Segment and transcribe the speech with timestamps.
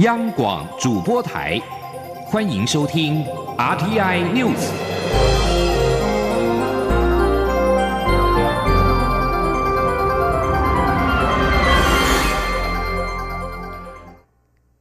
[0.00, 1.56] 央广主播台，
[2.26, 3.24] 欢迎收听
[3.56, 4.58] RTI News。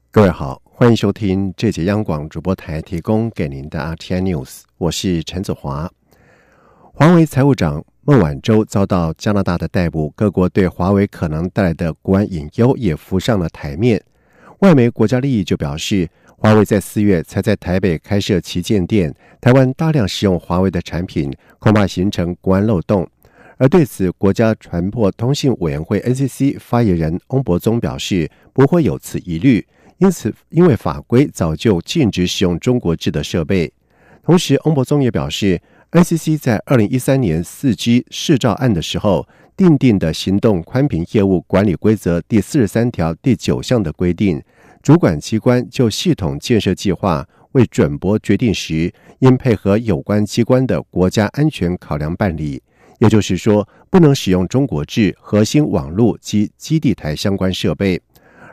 [0.09, 5.87] 各位好，欢迎收听这节央广主播台提供给您的 RTI News，我是陈子华。
[6.91, 14.03] 华为财务长孟晚舟遭到加拿大的逮捕，各国对华为可能带来的国安隐忧也浮上了台面。
[14.63, 23.05] 外媒国家利益就表示，华为在四月才在台北开设旗舰店，台湾大量使用华为的产品，恐怕形成国安漏洞。
[23.57, 29.67] 而对此，国家传播通信委员会 NCC 发言人翁博宗表示，不会有此疑虑，
[29.97, 33.69] 因此因为法规早就禁止使用中国制的设备。
[34.23, 35.61] 同时，翁博宗也表示
[35.93, 39.25] ，NCC 在二零一三年四 G 试照案的时候。
[39.55, 44.41] 订定的行动宽频业务管理规则第四十三条第九项的规定，
[44.81, 52.59] 主管机关就系统建设计划为准驳决定时，应配合有关机关的国家安全考量办理。
[52.97, 58.01] 也就是说，不能使用中国制核心网络及基地台相关设备。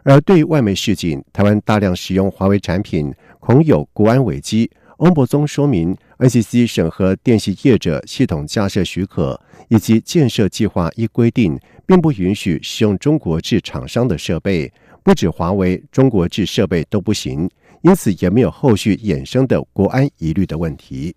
[0.02, 4.70] 而对于外媒示警，台湾大量使用华为产品，恐有国安危机。
[4.98, 17.50] 翁博宗说明，NCC 审核电信业者系统架设许可以及建设计划一规定，并不允许使用中国制厂商的设备，不止华为，中国制设备都不行。
[17.82, 21.16] 因此，也没有后续衍生的国安疑虑的问题。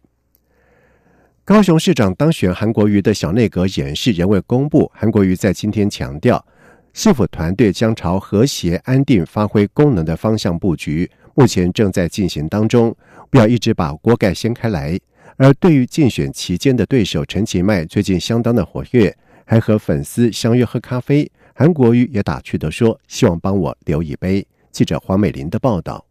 [1.44, 6.46] 高雄市长当选韩国瑜的小内阁演示仍未公布，韩国瑜在今天强调，
[6.94, 11.12] 市府团队将朝和谐、安定、发挥功能的方向布局。
[11.36, 12.96] 目前正在进行当中，
[13.34, 14.96] 不要一直把锅盖掀开来。
[15.38, 21.30] 而对于竞选期间的对手陈其迈，最近相当的活跃，还和粉丝相约喝咖啡。
[21.56, 26.06] 韩国瑜也打趣的说：“希望帮我留一杯。”记者黄美玲的报道。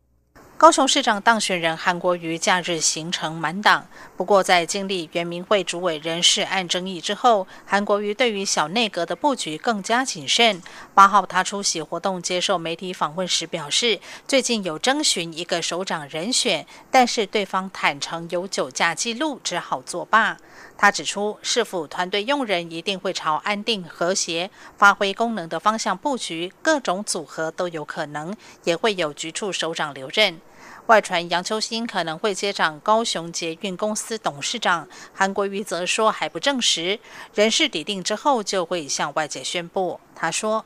[0.62, 3.84] 高雄市长当选人韩国瑜假日行程满档，
[4.16, 10.62] 不过在经历原民会主委人事案争议之后，韩国瑜对于小内阁的布局更加谨慎。
[10.94, 13.98] 八号他出席活动接受媒体访问时表示，
[14.28, 20.36] 最近有征询一个首长人选，但是对方坦诚有酒驾记录，只好作罢。
[20.78, 24.48] 他指出，市府团队用人一定会朝安定、和谐、
[24.78, 28.32] 发挥功能的方向布局，各种组合都有可能，
[28.62, 30.40] 也会有局处首长留任。
[30.86, 36.98] 外传杨秋兴可能会接掌高雄捷运公司董事长，韩国瑜则说还不证实，
[37.34, 40.00] 人事底定之后就会向外界宣布。
[40.14, 40.64] 他说。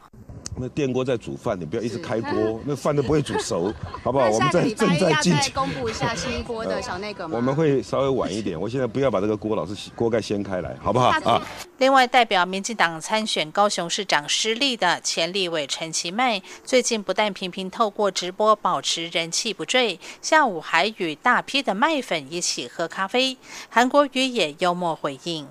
[0.58, 3.72] 那电锅在煮饭，你不要一直开锅， 那饭都不会煮熟，
[4.02, 4.30] 好不好？
[4.30, 7.36] 我们在正在进行公布一下新一波的小内阁吗？
[7.36, 11.42] 我们会稍微晚一点，我现在不要把这个锅老是锅盖掀开来，好不好啊？
[11.78, 23.36] 另外，代表民进党参选高雄市长失利的前立委陈其迈，最近不但频频透过直播保持人气不坠，下午还与大批的麦粉一起喝咖啡。
[23.68, 25.46] 韩国瑜也幽默回应：“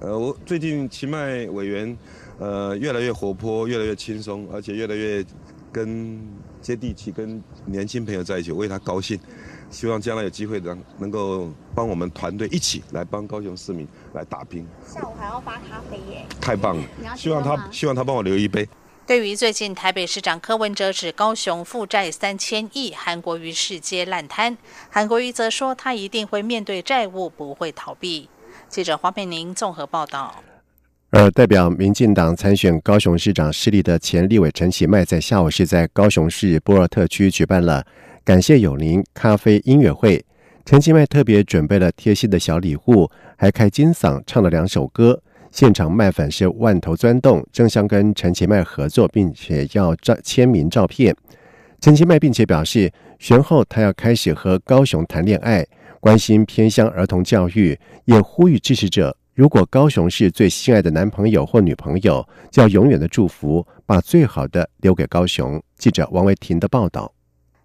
[0.00, 1.96] 呃，我最近其迈委员。”
[2.40, 5.22] 呃，越来越活泼，越来越轻松，而且越来越
[5.70, 6.18] 跟
[6.62, 9.20] 接地气，跟年轻朋友在一起，为他高兴。
[9.70, 14.66] 希望将来有机会能能够帮我们团队一起来帮高雄市民来打拼。
[14.84, 16.26] 下午还要发咖啡耶！
[16.40, 16.82] 太棒了！
[17.14, 18.66] 希望他希望他帮我留一杯。
[19.06, 24.56] 对于最近台北市长柯文哲指高雄负债三千亿，韩国瑜世接烂摊，
[24.88, 28.28] 韩国瑜则说他一定会面对债务，不会逃避。
[28.68, 30.42] 记者黄佩宁综合报道。
[31.12, 37.84] 而代表民进党参选高雄市长势力的前立委陈其迈，在下午是在高雄市波尔特区举办了
[38.24, 40.24] 感谢有您咖啡音乐会。
[40.64, 45.20] 陈其迈特别准备了贴心的小礼物，还开金嗓唱了两首歌。
[45.50, 51.12] 现场麦粉是万头钻动，争相跟陈其迈合作，并且要照签名照片。
[51.80, 55.66] 陈其迈并且表示，选后他要开始和高雄谈恋爱，
[55.98, 59.16] 关心偏乡儿童教育，也呼吁支持者。
[59.40, 65.62] 如果高雄是最心爱的男朋友或女朋友，就要永远的祝福，把最好的留给高雄。
[65.78, 67.14] 记者王维婷的报道。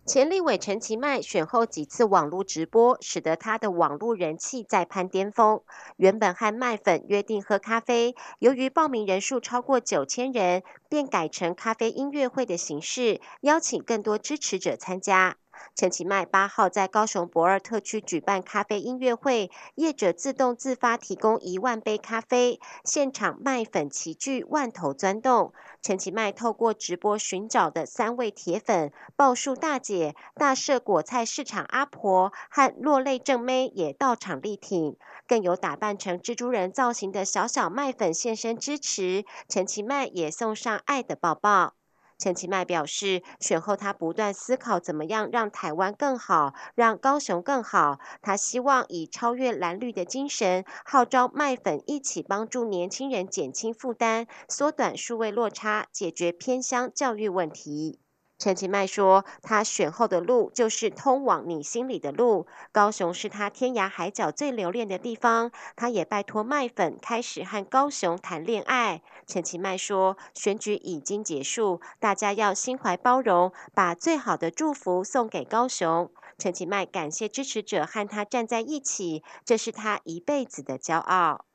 [0.06, 5.60] 前立委陈其迈选后几次网络直播，使得他的网络人气再攀巅峰。
[5.98, 15.36] 原本和麦粉约定喝咖啡，由于报名人数超过九千人，便改成咖啡音乐会的形式，邀请更多支持者参加。
[15.76, 25.54] 陈其迈八号在高雄博尔特区举办咖啡音乐会，业者自动自发提供一万杯咖啡，现场卖粉齐聚，万头钻动。
[25.82, 34.98] 陈其迈透过直播寻找的三位铁粉，报数大姐、大社果菜市场阿婆和落泪正妹也到场力挺，
[35.28, 39.26] 更有打扮成蜘蛛人造型的小小麦粉现身支持。
[39.48, 41.74] 陈其迈也送上爱的抱抱。
[42.18, 48.00] 陈其迈表示，选后他不断思考怎么样让台湾更好，让高雄更好。
[48.22, 58.05] 他希望以超越蓝绿的精神，号召麦粉一起帮助年轻人减轻负担，缩短数位落差，解决偏乡教育问题。
[58.46, 62.46] 陈其迈说：“他选后的路就是通往你心里的路。
[62.72, 65.52] 高雄是他天涯海角最留恋的地方。
[65.76, 81.46] 他也拜托麦粉开始和高雄谈恋爱。”陈其迈说：“选举已经结束，大家要心怀包容，把最好的祝福送给高雄。”陈其迈感谢支持者和他站在一起，这是他一辈子的骄傲。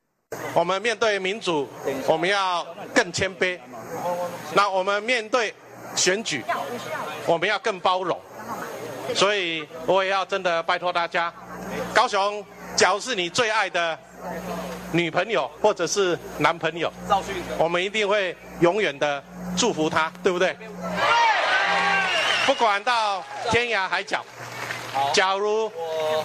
[0.56, 1.68] 我们面对民主，
[2.08, 3.60] 我们要更谦卑。
[4.56, 5.54] 那我们面对。
[6.00, 6.42] 选举，
[7.26, 8.18] 我们要更包容，
[9.14, 11.30] 所以我也要真的拜托大家，
[11.92, 12.42] 高雄，
[12.74, 13.98] 假如是你最爱的
[14.92, 16.90] 女朋友或者是男朋友，
[17.58, 19.22] 我们一定会永远的
[19.54, 20.56] 祝福他，对不对？
[22.46, 24.24] 不管到天涯海角，
[25.12, 25.70] 假如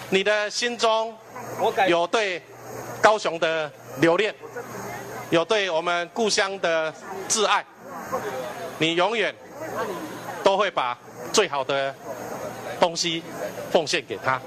[0.09, 1.13] 你的心中
[1.89, 2.41] 有对
[3.01, 4.33] 高雄的留恋，
[5.31, 6.93] 有对我们故乡的
[7.27, 7.63] 挚爱，
[8.77, 9.33] 你永远。
[10.43, 10.95] 都会把
[11.33, 11.95] 最好的
[12.79, 13.23] 东西
[13.71, 14.39] 奉献给他。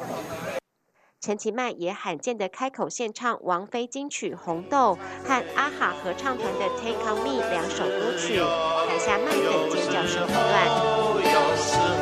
[1.21, 4.97] 陈其迈也罕见的开口献唱王菲金曲《红豆》
[5.29, 11.98] 和阿哈合唱团的《Take on Me》两首歌曲，台下麦粉尖叫声不断。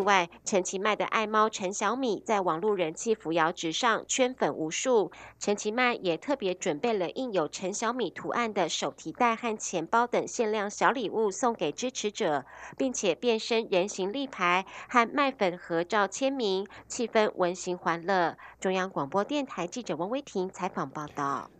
[0.00, 5.12] 另外，陈其迈的爱猫陈小米在网络人气扶摇直上，圈粉无数。
[5.38, 12.46] 陈其迈也特别准备了印有陈小米图案的手提袋和钱包等限量小礼物送给支持者，
[12.78, 18.38] 并且变身人形立牌和麦粉合照签名，气氛温馨欢乐。
[18.58, 21.50] 中央广播电台记者王威婷采访报道。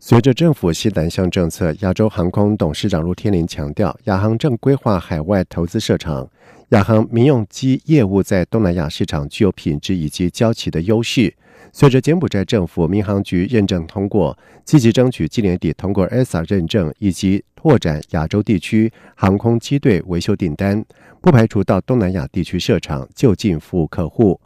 [0.00, 6.30] 随着政府西南向政策，亚洲航空董事长陆天林强调，亚航正规划海外投资设厂。
[6.68, 11.34] 亚航民用机业务在东南亚市场具有品质以及交期的优势。
[11.72, 20.84] 随着柬埔寨政府民航局认证通过，积极争取今年底通过 ESA 认证，以及拓展亚洲地区航空机队维修订单，
[21.20, 24.40] 不排除到东南亚地区设厂，就近服务客户。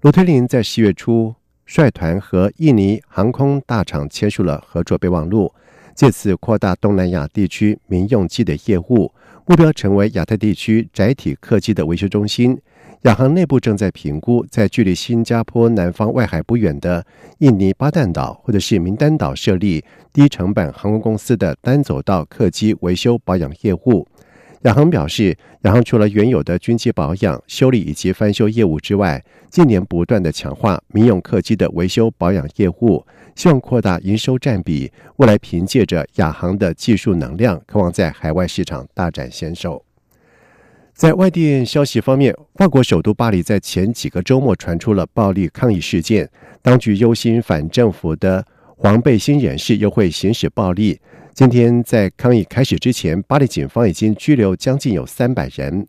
[0.00, 1.34] 罗天林在十月初
[1.66, 5.52] 率团和印尼航空大厂签署了合作备忘录，
[5.94, 9.12] 借此扩大东南亚地区民用机的业务。
[9.48, 12.58] 目标成为亚太地区载体客机的维修中心。
[13.02, 17.04] 亚航内部正在评估，在距离新加坡南方外海不远的
[17.38, 24.06] 印尼巴旦岛或者是名丹岛设立低成本航空公司的单走道客机维修保养业务。
[24.66, 33.06] 亚航表示，亚航除了原有的军机保养、修理以及翻修业务之外，近年不断的强化民用客机的维修保养业务。
[33.36, 39.84] 希望扩大营收占比，未来凭借着亚航的技术能量，渴望在海外市场大展身手。
[40.92, 46.28] 在外电消息方面，法国首都巴黎在前几个周末传出了暴力抗议事件，
[46.60, 48.44] 当局忧心反政府的
[48.76, 50.98] 黄背心人士又会行使暴力。
[51.36, 55.86] 今天在抗议开始之前，巴黎警方已经拘留将近有三百人。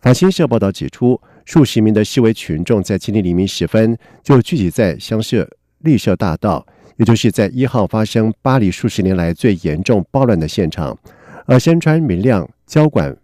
[0.00, 5.46] 法新社报道指出，数十名的示威群众在今天黎明时分就聚集在香榭
[5.82, 6.66] 丽舍大道。
[6.96, 10.98] 也就是在一号发生巴黎数十年来最严重暴乱的现场，
[11.46, 13.16] 而身穿明亮交管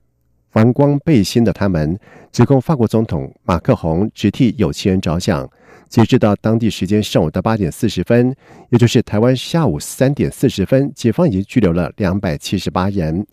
[0.54, 1.98] 防光背心的他们，
[2.30, 5.50] 指控法国总统马克宏只替有钱人着想。
[5.88, 8.32] 截止到当地时间上午的八点四十分，
[8.70, 13.26] 也就是台湾下午三点四十分，警方已经拘留了两百七十八人。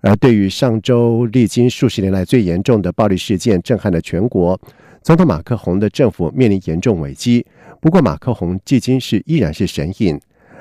[0.00, 4.58] 而对于上周历经数十年来最严重的暴力事件，震撼了全国。
[5.02, 7.44] 总统马克宏的政府面临严重危机。
[7.78, 10.18] 不过，马克宏至今是依然是神隐。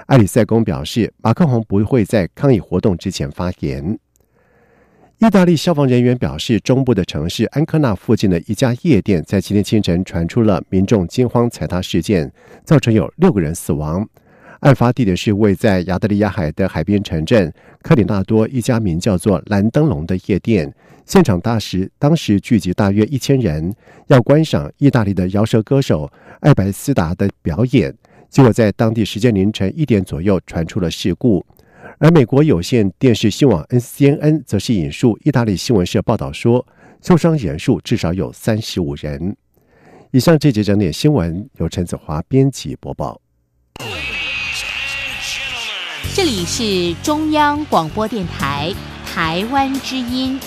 [0.07, 3.97] 埃里塞宫表示，马克宏不会在抗议活动之前发言。
[5.19, 12.29] 意大利消防人员表示，中部的城市安科纳附近的一家夜店在今天清晨传出了民众惊慌踩踏事件，
[12.65, 14.05] 造成有六个人死亡。
[14.59, 20.73] 案发地点是位在亚得里亚海的海边城镇克里纳多一家名叫做蓝灯笼的夜店。
[21.05, 23.73] 现场大时，当时聚集大约一千人，
[24.07, 27.93] 要观赏意大利的饶舌歌手艾白斯达的表演。
[28.29, 31.45] 结果在当地时间凌晨一点左右传出了事故。
[32.03, 36.67] 而美国有线电视新闻 NCN 则是引述意大利新闻社报道说，
[37.01, 39.37] 受伤人数至少有三十五人。
[40.11, 43.21] 以上这节整点新闻由陈子华编辑播报。
[46.13, 48.73] 这里是中央广播电台
[49.05, 50.37] 台湾之音。